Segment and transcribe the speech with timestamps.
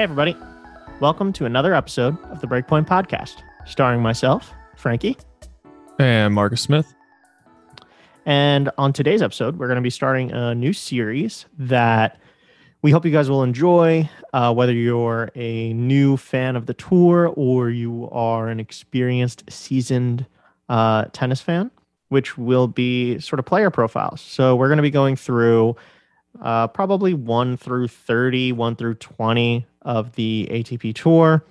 [0.00, 0.34] Hey, everybody.
[0.98, 5.18] Welcome to another episode of the Breakpoint Podcast, starring myself, Frankie.
[5.98, 6.94] And Marcus Smith.
[8.24, 12.18] And on today's episode, we're going to be starting a new series that
[12.80, 14.08] we hope you guys will enjoy.
[14.32, 20.24] Uh, whether you're a new fan of the tour or you are an experienced, seasoned
[20.70, 21.70] uh, tennis fan,
[22.08, 24.22] which will be sort of player profiles.
[24.22, 25.76] So we're going to be going through
[26.40, 31.44] uh, probably 1 through 30, 1 through 20 of the ATP Tour,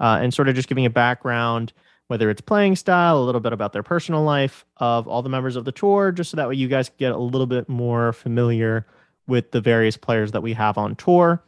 [0.00, 1.72] uh, and sort of just giving a background,
[2.08, 5.56] whether it's playing style, a little bit about their personal life of all the members
[5.56, 8.86] of the tour, just so that way you guys get a little bit more familiar
[9.26, 11.42] with the various players that we have on tour.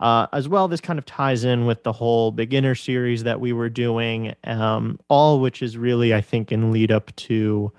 [0.00, 3.52] Uh, as well, this kind of ties in with the whole beginner series that we
[3.52, 7.72] were doing, um, all which is really, I think, in lead up to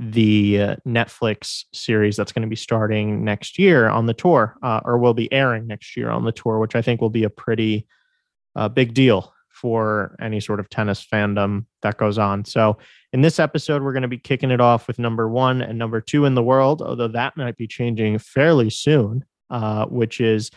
[0.00, 4.80] the uh, Netflix series that's going to be starting next year on the tour, uh,
[4.84, 7.30] or will be airing next year on the tour, which I think will be a
[7.30, 7.86] pretty
[8.56, 12.46] uh, big deal for any sort of tennis fandom that goes on.
[12.46, 12.78] So,
[13.12, 16.00] in this episode, we're going to be kicking it off with number one and number
[16.00, 20.50] two in the world, although that might be changing fairly soon, uh, which is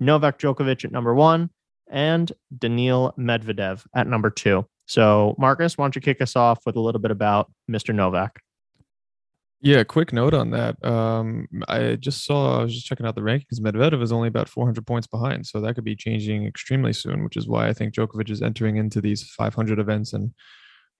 [0.00, 1.50] Novak Djokovic at number one
[1.90, 4.66] and Daniil Medvedev at number two.
[4.86, 7.94] So, Marcus, why don't you kick us off with a little bit about Mr.
[7.94, 8.40] Novak?
[9.62, 10.82] Yeah, quick note on that.
[10.84, 13.58] Um, I just saw, I was just checking out the rankings.
[13.58, 15.46] Medvedev is only about 400 points behind.
[15.46, 18.76] So that could be changing extremely soon, which is why I think Djokovic is entering
[18.76, 20.32] into these 500 events and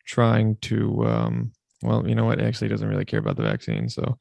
[0.06, 2.40] trying to, um, well, you know what?
[2.40, 3.90] Actually, doesn't really care about the vaccine.
[3.90, 4.16] So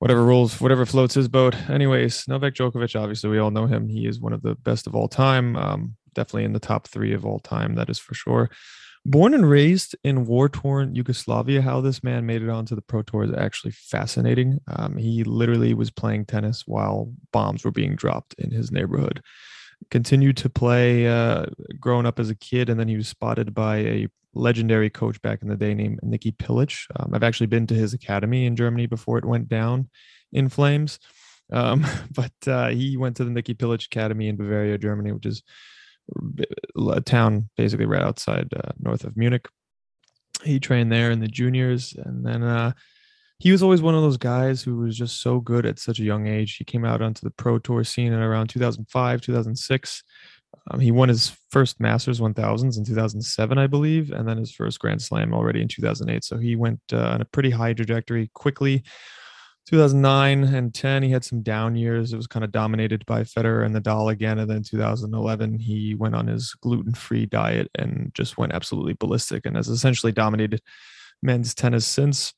[0.00, 1.54] whatever rules, whatever floats his boat.
[1.70, 3.88] Anyways, Novak Djokovic, obviously, we all know him.
[3.88, 5.56] He is one of the best of all time.
[5.56, 7.76] Um, definitely in the top three of all time.
[7.76, 8.50] That is for sure.
[9.04, 13.02] Born and raised in war torn Yugoslavia, how this man made it onto the Pro
[13.02, 14.60] Tour is actually fascinating.
[14.68, 19.20] Um, he literally was playing tennis while bombs were being dropped in his neighborhood.
[19.90, 21.46] Continued to play uh,
[21.80, 25.42] growing up as a kid, and then he was spotted by a legendary coach back
[25.42, 26.86] in the day named Niki Pilic.
[26.96, 29.90] Um, I've actually been to his academy in Germany before it went down
[30.32, 31.00] in flames.
[31.52, 35.42] Um, but uh, he went to the Niki Pilic Academy in Bavaria, Germany, which is
[36.90, 39.48] a town basically right outside uh, north of Munich.
[40.42, 42.72] He trained there in the juniors, and then uh,
[43.38, 46.04] he was always one of those guys who was just so good at such a
[46.04, 46.56] young age.
[46.56, 50.04] He came out onto the pro tour scene in around 2005, 2006.
[50.70, 54.78] Um, he won his first Masters 1000s in 2007, I believe, and then his first
[54.78, 56.24] Grand Slam already in 2008.
[56.24, 58.84] So he went uh, on a pretty high trajectory quickly
[59.68, 62.12] 2009 and 10, he had some down years.
[62.12, 64.38] It was kind of dominated by Federer and Nadal again.
[64.40, 69.46] And then 2011, he went on his gluten free diet and just went absolutely ballistic
[69.46, 70.60] and has essentially dominated
[71.22, 72.34] men's tennis since.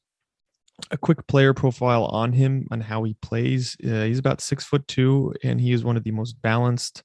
[0.91, 3.77] A quick player profile on him and how he plays.
[3.83, 7.05] Uh, he's about six foot two, and he is one of the most balanced,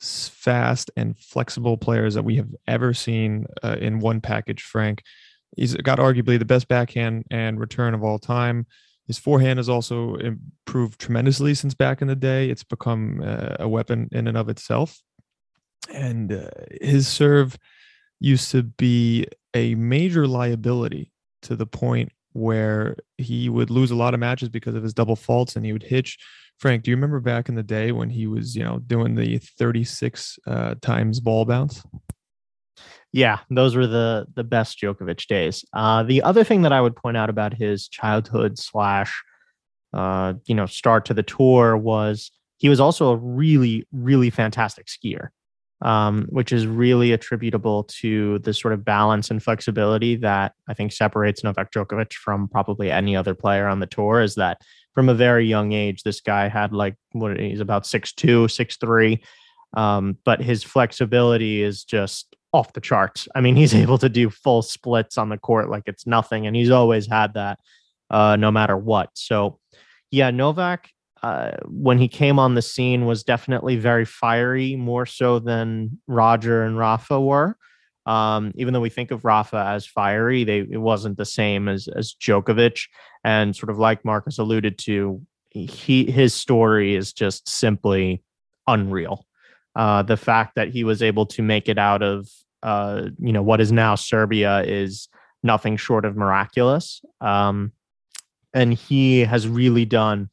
[0.00, 4.62] fast, and flexible players that we have ever seen uh, in one package.
[4.62, 5.02] Frank,
[5.56, 8.66] he's got arguably the best backhand and return of all time
[9.06, 12.50] his forehand has also improved tremendously since back in the day.
[12.50, 15.00] It's become uh, a weapon in and of itself.
[15.92, 16.48] And uh,
[16.80, 17.58] his serve
[18.20, 21.10] used to be a major liability
[21.42, 25.16] to the point where he would lose a lot of matches because of his double
[25.16, 26.18] faults and he would hitch.
[26.58, 29.38] Frank, do you remember back in the day when he was, you know, doing the
[29.38, 31.82] 36 uh, times ball bounce?
[33.12, 35.64] Yeah, those were the the best Djokovic days.
[35.74, 39.22] Uh, the other thing that I would point out about his childhood slash,
[39.92, 44.86] uh, you know, start to the tour was he was also a really really fantastic
[44.86, 45.28] skier,
[45.82, 50.90] um, which is really attributable to the sort of balance and flexibility that I think
[50.92, 54.22] separates Novak Djokovic from probably any other player on the tour.
[54.22, 54.62] Is that
[54.94, 58.78] from a very young age, this guy had like what he's about six two, six
[58.78, 59.22] three.
[59.74, 63.28] Um, but his flexibility is just off the charts.
[63.34, 66.54] I mean, he's able to do full splits on the court like it's nothing, and
[66.56, 67.58] he's always had that
[68.12, 69.10] uh, no matter what.
[69.14, 69.58] So,
[70.10, 70.90] yeah, Novak,
[71.22, 76.62] uh, when he came on the scene, was definitely very fiery, more so than Roger
[76.62, 77.56] and Rafa were.
[78.04, 81.88] Um, even though we think of Rafa as fiery, they it wasn't the same as
[81.88, 82.88] as Djokovic.
[83.24, 88.22] And sort of like Marcus alluded to, he his story is just simply
[88.66, 89.24] unreal.
[89.76, 92.28] Uh, the fact that he was able to make it out of
[92.62, 95.08] uh, you know what is now Serbia is
[95.42, 97.02] nothing short of miraculous.
[97.20, 97.72] Um,
[98.54, 100.30] and he has really done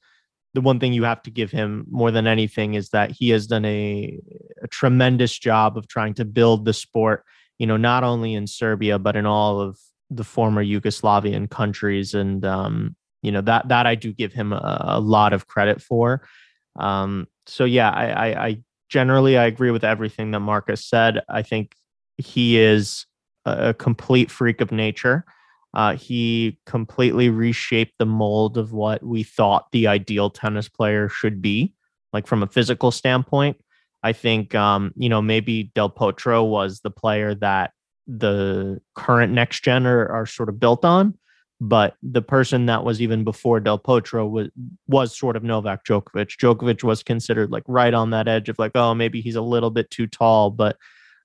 [0.54, 3.48] the one thing you have to give him more than anything is that he has
[3.48, 4.20] done a,
[4.62, 7.24] a tremendous job of trying to build the sport.
[7.60, 9.78] You know, not only in Serbia but in all of
[10.10, 14.82] the former Yugoslavian countries, and um, you know that that I do give him a,
[14.84, 16.24] a lot of credit for.
[16.78, 18.58] Um, so yeah, I, I, I
[18.90, 21.22] generally, I agree with everything that Marcus said.
[21.30, 21.76] I think
[22.20, 23.06] he is
[23.46, 25.26] a complete freak of nature.
[25.74, 31.42] Uh, he completely reshaped the mold of what we thought the ideal tennis player should
[31.42, 31.74] be,
[32.12, 33.58] like from a physical standpoint.
[34.02, 37.72] I think, um, you know, maybe Del Potro was the player that
[38.08, 41.16] the current next gen are, are sort of built on.
[41.62, 44.48] But the person that was even before Del Potro was
[44.88, 46.38] was sort of Novak Djokovic.
[46.38, 49.70] Djokovic was considered like right on that edge of like, oh, maybe he's a little
[49.70, 50.78] bit too tall, but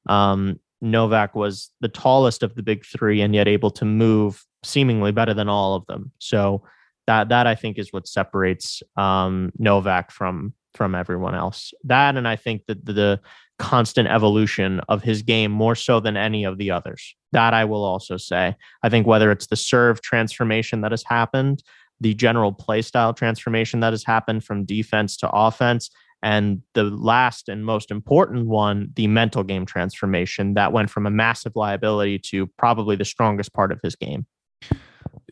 [0.09, 5.13] um, Novak was the tallest of the big three and yet able to move seemingly
[5.13, 6.13] better than all of them.
[6.19, 6.63] So
[7.07, 11.73] that that I think is what separates um, Novak from from everyone else.
[11.85, 13.21] That and I think that the, the
[13.59, 17.15] constant evolution of his game more so than any of the others.
[17.33, 18.57] That I will also say.
[18.83, 21.63] I think whether it's the serve transformation that has happened,
[22.01, 25.91] the general play style transformation that has happened from defense to offense,
[26.25, 31.11] and the last and most important one, the mental game transformation that went from a
[31.11, 34.27] massive liability to probably the strongest part of his game.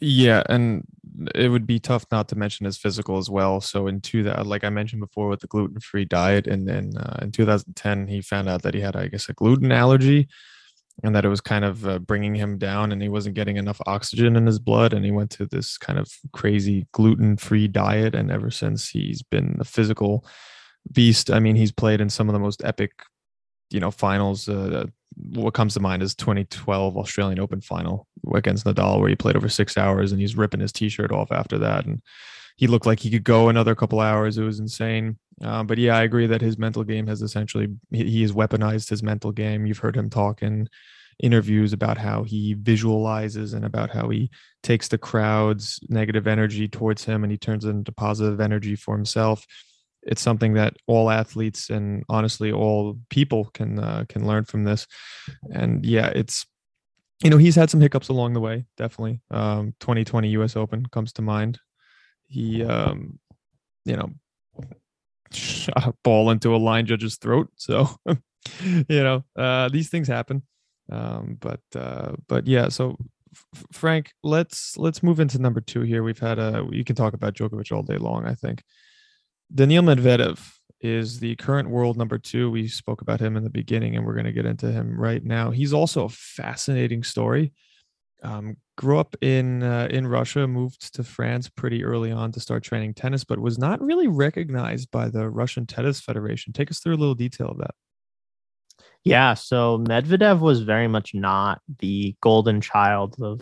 [0.02, 0.84] Yeah, and
[1.34, 3.62] it would be tough not to mention his physical as well.
[3.62, 6.92] So in two that, like I mentioned before, with the gluten free diet, and then
[6.98, 10.28] uh, in 2010 he found out that he had, I guess, a gluten allergy,
[11.02, 13.80] and that it was kind of uh, bringing him down, and he wasn't getting enough
[13.86, 18.14] oxygen in his blood, and he went to this kind of crazy gluten free diet,
[18.14, 20.26] and ever since he's been a physical
[20.90, 21.30] beast.
[21.30, 22.92] I mean, he's played in some of the most epic,
[23.70, 24.48] you know, finals.
[24.48, 24.86] Uh,
[25.16, 29.48] what comes to mind is 2012 Australian Open final against Nadal, where he played over
[29.48, 32.00] six hours and he's ripping his t-shirt off after that, and
[32.56, 34.38] he looked like he could go another couple hours.
[34.38, 35.18] It was insane.
[35.42, 38.88] Uh, but yeah, I agree that his mental game has essentially he, he has weaponized
[38.88, 39.66] his mental game.
[39.66, 40.68] You've heard him talk in
[41.22, 44.30] interviews about how he visualizes and about how he
[44.62, 48.96] takes the crowd's negative energy towards him and he turns it into positive energy for
[48.96, 49.46] himself
[50.02, 54.86] it's something that all athletes and honestly all people can uh, can learn from this.
[55.52, 56.46] And yeah it's
[57.22, 59.20] you know he's had some hiccups along the way definitely.
[59.30, 61.58] Um 2020 us open comes to mind.
[62.26, 63.18] He um
[63.84, 64.10] you know
[65.32, 67.88] shot a ball into a line judge's throat so
[68.62, 70.42] you know uh these things happen.
[70.90, 72.96] Um but uh but yeah so
[73.34, 76.02] F- frank let's let's move into number two here.
[76.02, 78.62] We've had a you can talk about Djokovic all day long i think
[79.54, 80.40] Daniil Medvedev
[80.80, 82.50] is the current world number two.
[82.50, 85.22] We spoke about him in the beginning, and we're going to get into him right
[85.22, 85.50] now.
[85.50, 87.52] He's also a fascinating story.
[88.22, 92.62] Um, grew up in uh, in Russia, moved to France pretty early on to start
[92.62, 96.52] training tennis, but was not really recognized by the Russian Tennis Federation.
[96.52, 97.74] Take us through a little detail of that.
[99.04, 103.40] Yeah, so Medvedev was very much not the golden child of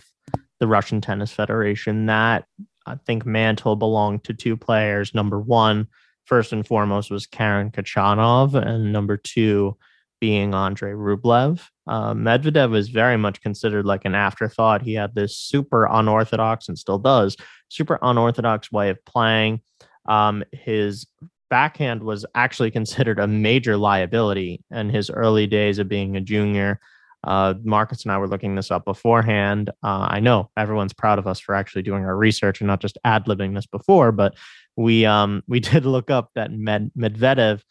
[0.59, 2.07] the Russian Tennis Federation.
[2.07, 2.47] That
[2.87, 5.15] I think mantle belonged to two players.
[5.15, 5.89] Number one,
[6.31, 9.77] first and foremost, was Karen Khachanov, and number two
[10.21, 11.61] being Andrei Rublev.
[11.89, 14.81] Uh, Medvedev is very much considered like an afterthought.
[14.81, 17.37] He had this super unorthodox and still does
[17.69, 19.61] super unorthodox way of playing.
[20.07, 21.07] Um, his
[21.49, 26.79] backhand was actually considered a major liability in his early days of being a junior.
[27.25, 29.71] Uh, Marcus and I were looking this up beforehand.
[29.83, 32.99] Uh, I know everyone's proud of us for actually doing our research and not just
[33.05, 34.37] ad libbing this before, but
[34.77, 37.63] we um, we did look up that Med- Medvedev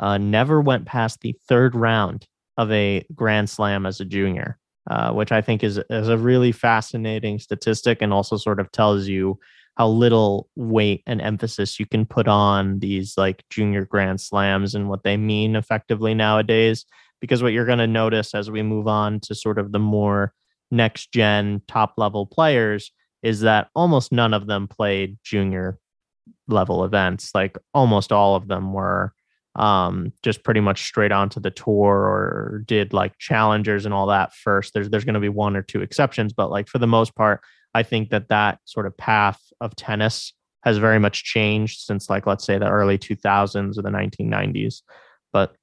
[0.00, 2.26] uh, never went past the third round
[2.56, 4.58] of a Grand Slam as a junior,
[4.90, 9.08] uh, which I think is is a really fascinating statistic and also sort of tells
[9.08, 9.38] you
[9.76, 14.90] how little weight and emphasis you can put on these like junior Grand Slams and
[14.90, 16.84] what they mean effectively nowadays
[17.20, 20.32] because what you're going to notice as we move on to sort of the more
[20.70, 25.78] next gen top level players is that almost none of them played junior
[26.48, 27.30] level events.
[27.34, 29.12] Like almost all of them were
[29.56, 34.32] um, just pretty much straight onto the tour or did like challengers and all that
[34.34, 34.72] first.
[34.72, 37.40] There's there's going to be one or two exceptions but like for the most part
[37.74, 42.26] i think that that sort of path of tennis has very much changed since like
[42.26, 44.82] let's say the early 2000s or the 1990s
[45.32, 45.54] but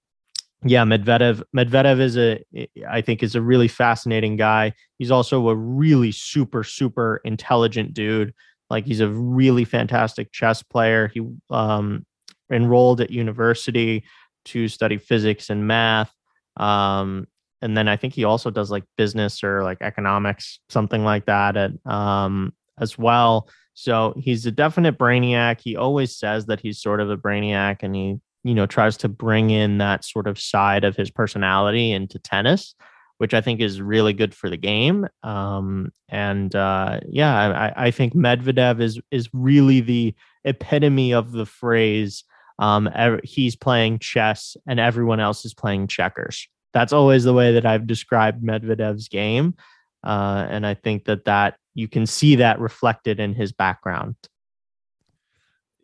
[0.63, 1.43] yeah, Medvedev.
[1.55, 2.43] Medvedev is a,
[2.87, 4.73] I think, is a really fascinating guy.
[4.97, 8.33] He's also a really super, super intelligent dude.
[8.69, 11.07] Like he's a really fantastic chess player.
[11.07, 12.05] He um,
[12.51, 14.03] enrolled at university
[14.45, 16.11] to study physics and math.
[16.57, 17.27] Um,
[17.61, 21.55] and then I think he also does like business or like economics, something like that,
[21.55, 23.49] at, um, as well.
[23.73, 25.61] So he's a definite brainiac.
[25.61, 29.09] He always says that he's sort of a brainiac, and he you know tries to
[29.09, 32.75] bring in that sort of side of his personality into tennis
[33.17, 37.91] which i think is really good for the game um, and uh, yeah I, I,
[37.91, 40.13] think medvedev is is really the
[40.45, 42.23] epitome of the phrase
[42.59, 42.89] um,
[43.23, 46.47] he's playing chess and everyone else is playing checkers.
[46.73, 49.55] That's always the way that I've described Medvedev's game.
[50.03, 54.15] Uh, and I think that that you can see that reflected in his background.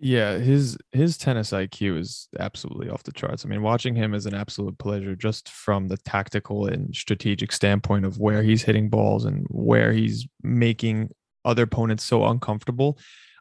[0.05, 3.45] Yeah, his his tennis IQ is absolutely off the charts.
[3.45, 8.03] I mean, watching him is an absolute pleasure just from the tactical and strategic standpoint
[8.03, 11.11] of where he's hitting balls and where he's making
[11.45, 12.97] other opponents so uncomfortable.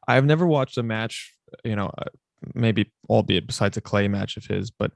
[0.06, 2.04] I've never watched a match, you know, uh,
[2.54, 4.92] maybe albeit besides a clay match of his, but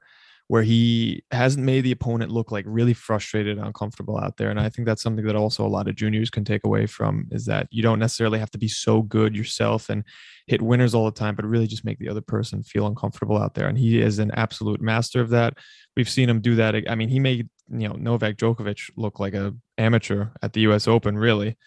[0.47, 4.49] where he hasn't made the opponent look like really frustrated and uncomfortable out there.
[4.49, 7.27] And I think that's something that also a lot of juniors can take away from
[7.31, 10.05] is that you don't necessarily have to be so good yourself and
[10.47, 13.55] hit winners all the time, but really just make the other person feel uncomfortable out
[13.55, 13.67] there.
[13.67, 15.55] And he is an absolute master of that.
[15.97, 16.75] We've seen him do that.
[16.89, 20.87] I mean, he made, you know, Novak Djokovic look like a amateur at the US
[20.87, 21.57] Open, really.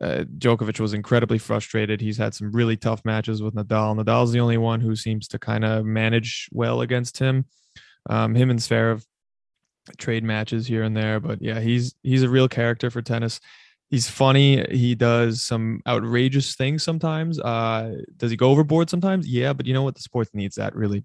[0.00, 2.00] Uh, Djokovic was incredibly frustrated.
[2.00, 3.94] He's had some really tough matches with Nadal.
[3.94, 7.44] Nadal's the only one who seems to kind of manage well against him.
[8.08, 9.04] Um, him and Zverev
[9.98, 13.40] trade matches here and there, but yeah, he's he's a real character for tennis.
[13.88, 14.64] He's funny.
[14.70, 17.38] He does some outrageous things sometimes.
[17.38, 19.28] Uh, does he go overboard sometimes?
[19.28, 19.94] Yeah, but you know what?
[19.94, 21.04] The sport needs that really.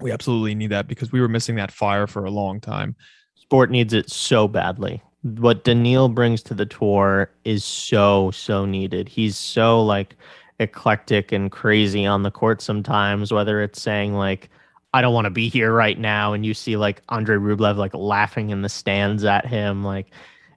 [0.00, 2.96] We absolutely need that because we were missing that fire for a long time.
[3.34, 5.02] Sport needs it so badly.
[5.22, 9.08] What Daniil brings to the tour is so so needed.
[9.08, 10.16] He's so like
[10.60, 13.32] eclectic and crazy on the court sometimes.
[13.32, 14.50] Whether it's saying like
[14.98, 16.32] I don't want to be here right now.
[16.32, 19.84] And you see like Andre Rublev like laughing in the stands at him.
[19.84, 20.08] Like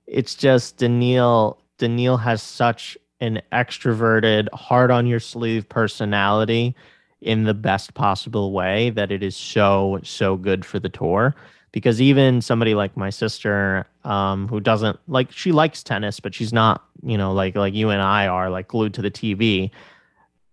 [0.07, 1.59] it's just Daniil.
[1.77, 6.75] Daniil has such an extroverted, hard on your sleeve personality
[7.21, 11.35] in the best possible way that it is so so good for the tour
[11.71, 16.51] because even somebody like my sister um, who doesn't like she likes tennis but she's
[16.51, 19.69] not you know like like you and I are like glued to the TV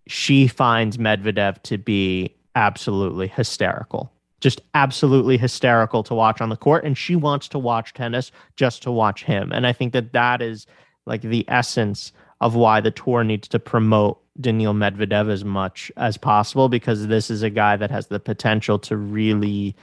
[0.05, 4.11] she finds Medvedev to be absolutely hysterical.
[4.41, 6.83] Just absolutely hysterical to watch on the court.
[6.83, 9.51] And she wants to watch tennis just to watch him.
[9.53, 10.67] And I think that that is
[11.05, 12.11] like the essence
[12.41, 17.29] of why the tour needs to promote Daniil Medvedev as much as possible because this
[17.29, 19.75] is a guy that has the potential to really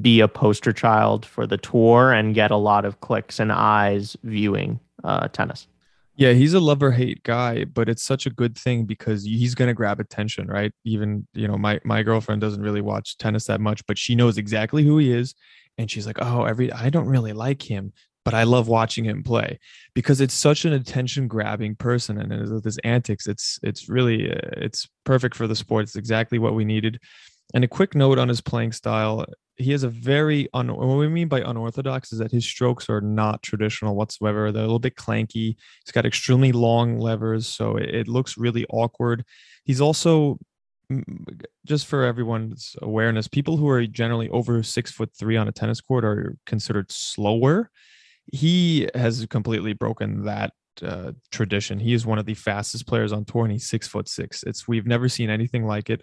[0.00, 4.16] be a poster child for the tour and get a lot of clicks and eyes
[4.22, 5.66] viewing uh, tennis.
[6.16, 9.54] Yeah, he's a love or hate guy, but it's such a good thing because he's
[9.54, 10.72] going to grab attention, right?
[10.84, 14.38] Even, you know, my my girlfriend doesn't really watch tennis that much, but she knows
[14.38, 15.34] exactly who he is
[15.76, 17.92] and she's like, "Oh, every I don't really like him,
[18.24, 19.58] but I love watching him play
[19.94, 24.38] because it's such an attention grabbing person and with his antics, it's it's really uh,
[24.58, 25.82] it's perfect for the sport.
[25.84, 27.00] It's exactly what we needed.
[27.52, 31.08] And a quick note on his playing style he has a very un- what we
[31.08, 34.50] mean by unorthodox is that his strokes are not traditional whatsoever.
[34.50, 35.56] They're a little bit clanky.
[35.84, 39.24] He's got extremely long levers, so it, looks really awkward.
[39.64, 40.38] He's also
[41.64, 45.80] just for everyone's awareness, people who are generally over six foot three on a tennis
[45.80, 47.70] court are considered slower.
[48.32, 51.78] He has completely broken that uh, tradition.
[51.78, 54.42] He is one of the fastest players on tour, and he's six foot six.
[54.42, 56.02] It's we've never seen anything like it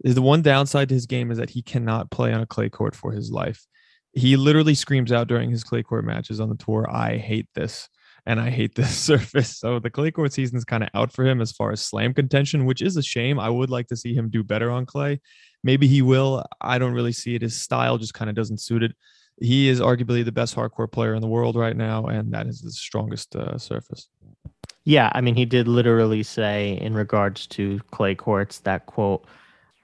[0.00, 2.94] the one downside to his game is that he cannot play on a clay court
[2.94, 3.66] for his life.
[4.12, 7.88] He literally screams out during his clay court matches on the tour, I hate this
[8.26, 9.56] and I hate this surface.
[9.58, 12.14] So the clay court season is kind of out for him as far as slam
[12.14, 13.40] contention, which is a shame.
[13.40, 15.20] I would like to see him do better on clay.
[15.64, 16.44] Maybe he will.
[16.60, 17.42] I don't really see it.
[17.42, 18.92] His style just kind of doesn't suit it.
[19.40, 22.46] He is arguably the best hard court player in the world right now, and that
[22.46, 24.08] is the strongest uh, surface.
[24.84, 29.26] Yeah, I mean, he did literally say in regards to clay courts that quote,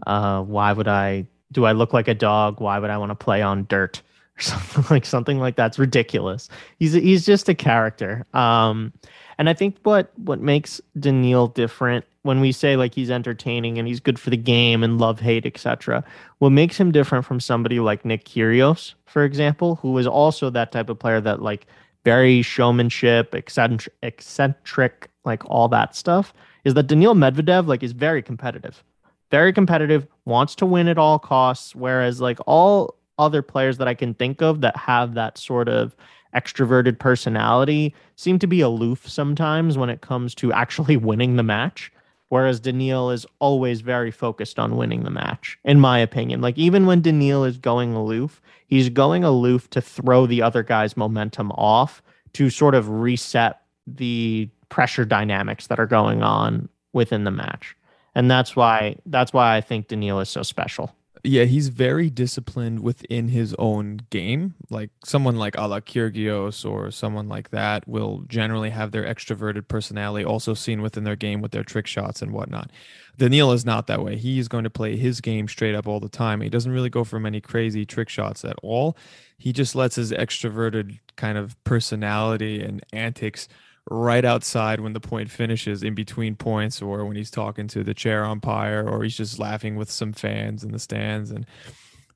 [0.06, 1.26] uh, why would I?
[1.52, 2.60] Do I look like a dog?
[2.60, 4.02] Why would I want to play on dirt
[4.38, 6.48] or something like something like that's ridiculous.
[6.78, 8.26] He's he's just a character.
[8.34, 8.92] Um,
[9.38, 13.86] and I think what what makes Daniil different when we say like he's entertaining and
[13.86, 16.02] he's good for the game and love hate etc.
[16.38, 20.72] What makes him different from somebody like Nick Kyrgios, for example, who is also that
[20.72, 21.66] type of player that like
[22.04, 26.34] very showmanship, eccentric, eccentric like all that stuff,
[26.64, 28.82] is that Daniil Medvedev like is very competitive
[29.30, 31.74] very competitive, wants to win at all costs.
[31.74, 35.94] Whereas, like all other players that I can think of that have that sort of
[36.34, 41.92] extroverted personality seem to be aloof sometimes when it comes to actually winning the match.
[42.30, 46.40] Whereas Daniil is always very focused on winning the match, in my opinion.
[46.40, 50.96] Like, even when Daniil is going aloof, he's going aloof to throw the other guy's
[50.96, 52.02] momentum off
[52.32, 57.76] to sort of reset the pressure dynamics that are going on within the match
[58.14, 60.94] and that's why that's why I think Daniil is so special.
[61.26, 64.54] yeah, he's very disciplined within his own game.
[64.68, 70.24] Like someone like Ala Kyrgios or someone like that will generally have their extroverted personality
[70.24, 72.70] also seen within their game with their trick shots and whatnot.
[73.16, 74.16] Daniil is not that way.
[74.16, 76.42] He's going to play his game straight up all the time.
[76.42, 78.96] He doesn't really go for many crazy trick shots at all.
[79.38, 83.48] He just lets his extroverted kind of personality and antics
[83.90, 87.94] right outside when the point finishes in between points or when he's talking to the
[87.94, 91.30] chair umpire or he's just laughing with some fans in the stands.
[91.30, 91.44] And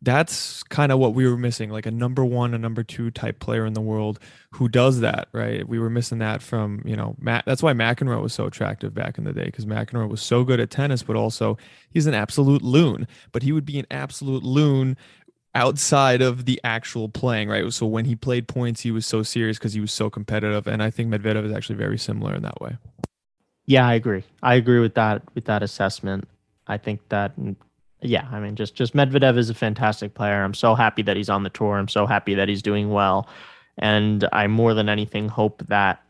[0.01, 3.41] that's kind of what we were missing like a number one a number two type
[3.41, 4.21] player in the world
[4.53, 5.69] who does that right?
[5.69, 9.19] We were missing that from you know matt that's why mcenroe was so attractive back
[9.19, 11.59] in the day because mcenroe was so good at tennis but also
[11.91, 13.09] he's an absolute loon.
[13.33, 14.97] But he would be an absolute loon
[15.55, 17.73] outside of the actual playing, right?
[17.73, 20.83] So when he played points, he was so serious because he was so competitive, and
[20.83, 22.76] I think Medvedev is actually very similar in that way.
[23.67, 24.25] Yeah, I agree.
[24.43, 26.26] I agree with that with that assessment.
[26.67, 27.57] I think that mm,
[28.00, 30.43] yeah, I mean just just Medvedev is a fantastic player.
[30.43, 31.76] I'm so happy that he's on the tour.
[31.76, 33.28] I'm so happy that he's doing well.
[33.76, 36.02] And I more than anything hope that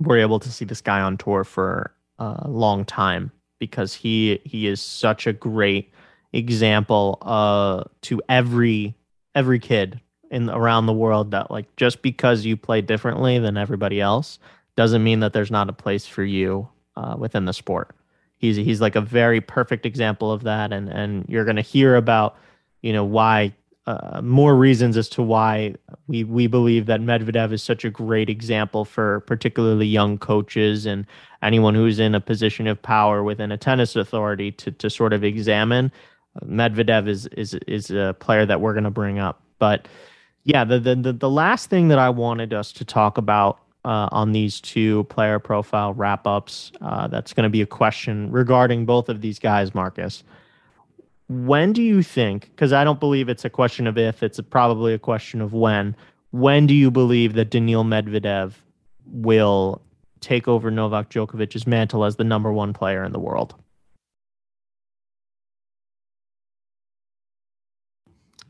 [0.00, 4.66] we're able to see this guy on tour for a long time because he he
[4.66, 5.92] is such a great
[6.32, 8.94] example uh to every
[9.34, 14.00] every kid in around the world that like just because you play differently than everybody
[14.00, 14.38] else
[14.76, 17.94] doesn't mean that there's not a place for you uh, within the sport.
[18.38, 22.36] He's he's like a very perfect example of that, and and you're gonna hear about
[22.80, 23.54] you know why
[23.86, 25.74] uh, more reasons as to why
[26.06, 31.06] we we believe that Medvedev is such a great example for particularly young coaches and
[31.42, 35.22] anyone who's in a position of power within a tennis authority to to sort of
[35.22, 35.92] examine
[36.44, 39.42] Medvedev is is is a player that we're going to bring up.
[39.58, 39.86] But
[40.44, 44.32] yeah, the, the the last thing that I wanted us to talk about uh, on
[44.32, 49.08] these two player profile wrap ups, uh, that's going to be a question regarding both
[49.08, 50.24] of these guys, Marcus.
[51.28, 52.50] When do you think?
[52.50, 55.52] Because I don't believe it's a question of if; it's a, probably a question of
[55.52, 55.94] when.
[56.30, 58.54] When do you believe that Daniil Medvedev
[59.06, 59.82] will
[60.20, 63.54] take over Novak Djokovic's mantle as the number one player in the world?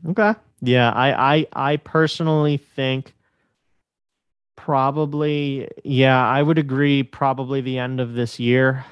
[0.09, 0.33] Okay.
[0.61, 3.13] Yeah, I I I personally think
[4.55, 8.85] probably yeah, I would agree probably the end of this year.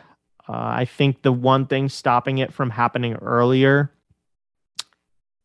[0.47, 3.91] Uh, I think the one thing stopping it from happening earlier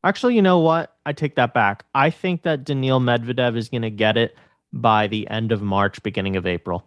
[0.06, 0.94] Actually, you know what?
[1.04, 1.84] I take that back.
[1.92, 4.36] I think that Daniil Medvedev is going to get it
[4.72, 6.84] by the end of March, beginning of April.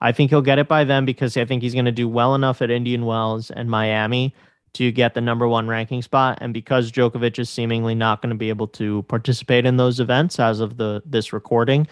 [0.00, 2.34] I think he'll get it by then because I think he's going to do well
[2.34, 4.34] enough at Indian Wells and Miami
[4.74, 6.38] to get the number one ranking spot.
[6.40, 10.38] And because Djokovic is seemingly not going to be able to participate in those events
[10.38, 11.88] as of the this recording,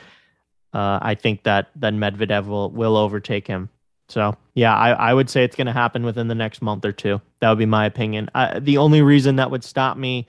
[0.73, 3.71] uh, I think that then Medvedev will will overtake him.
[4.09, 6.93] So yeah, I, I would say it's going to happen within the next month or
[6.93, 7.21] two.
[7.41, 8.29] That would be my opinion.
[8.35, 10.29] I, the only reason that would stop me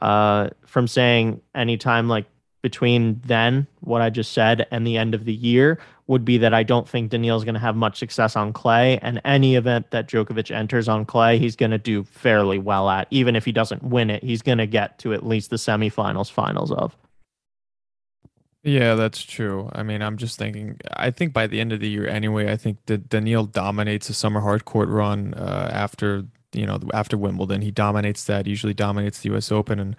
[0.00, 2.26] uh, from saying anytime like
[2.62, 6.54] between then, what I just said, and the end of the year would be that
[6.54, 8.98] I don't think Daniil's going to have much success on clay.
[9.02, 13.08] And any event that Djokovic enters on clay, he's going to do fairly well at.
[13.10, 16.30] Even if he doesn't win it, he's going to get to at least the semifinals,
[16.30, 16.96] finals of.
[18.62, 19.68] Yeah, that's true.
[19.72, 20.78] I mean, I'm just thinking.
[20.92, 24.14] I think by the end of the year, anyway, I think that Daniil dominates the
[24.14, 27.60] summer hard court run uh, after you know after Wimbledon.
[27.60, 28.46] He dominates that.
[28.46, 29.50] Usually dominates the U.S.
[29.50, 29.96] Open, and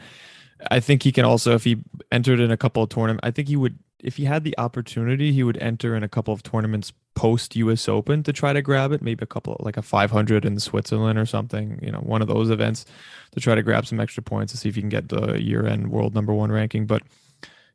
[0.71, 1.77] I think he can also, if he
[2.11, 5.31] entered in a couple of tournaments, I think he would, if he had the opportunity,
[5.31, 8.91] he would enter in a couple of tournaments post US Open to try to grab
[8.91, 9.01] it.
[9.01, 12.49] Maybe a couple, like a 500 in Switzerland or something, you know, one of those
[12.49, 12.85] events
[13.31, 15.65] to try to grab some extra points to see if he can get the year
[15.65, 16.85] end world number one ranking.
[16.85, 17.03] But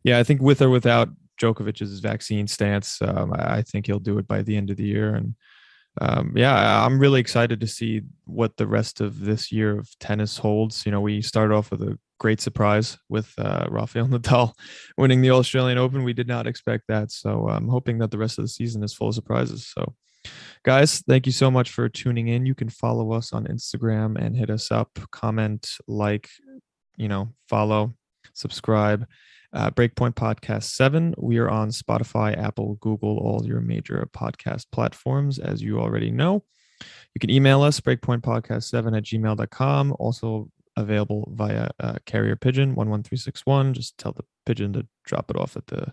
[0.02, 1.08] yeah, I think with or without
[1.40, 5.14] Djokovic's vaccine stance, um, I think he'll do it by the end of the year.
[5.14, 5.34] And
[6.00, 10.38] um, yeah, I'm really excited to see what the rest of this year of tennis
[10.38, 10.84] holds.
[10.84, 14.52] You know, we started off with a great surprise with uh, Rafael Nadal
[14.96, 16.04] winning the Australian Open.
[16.04, 17.10] We did not expect that.
[17.10, 19.66] So I'm hoping that the rest of the season is full of surprises.
[19.74, 19.94] So,
[20.64, 22.46] guys, thank you so much for tuning in.
[22.46, 26.28] You can follow us on Instagram and hit us up, comment, like,
[26.96, 27.94] you know, follow,
[28.34, 29.06] subscribe.
[29.50, 31.14] Uh, Breakpoint Podcast 7.
[31.16, 36.44] We are on Spotify, Apple, Google, all your major podcast platforms, as you already know.
[37.14, 39.96] You can email us, breakpointpodcast7 at gmail.com.
[39.98, 45.56] Also, available via uh, carrier pigeon 11361 just tell the pigeon to drop it off
[45.56, 45.92] at the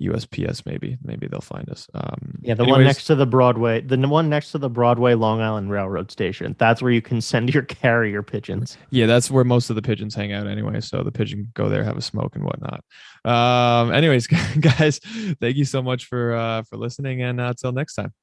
[0.00, 1.86] USPS maybe maybe they'll find us.
[1.94, 5.14] Um, yeah the anyways, one next to the Broadway the one next to the Broadway
[5.14, 6.56] Long Island Railroad station.
[6.58, 8.78] That's where you can send your carrier pigeons.
[8.90, 11.84] Yeah that's where most of the pigeons hang out anyway so the pigeon go there
[11.84, 12.82] have a smoke and whatnot.
[13.24, 14.26] Um anyways
[14.60, 15.00] guys
[15.40, 18.14] thank you so much for uh for listening and uh, until next time.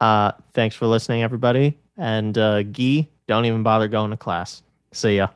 [0.00, 1.78] Uh thanks for listening everybody.
[1.96, 4.62] And uh Guy don't even bother going to class.
[4.92, 5.28] See ya.